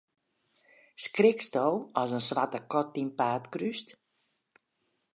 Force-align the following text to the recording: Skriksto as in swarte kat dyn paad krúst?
Skriksto 1.05 1.65
as 2.01 2.11
in 2.17 2.23
swarte 2.27 2.59
kat 2.71 2.87
dyn 2.95 3.11
paad 3.19 3.43
krúst? 3.53 3.87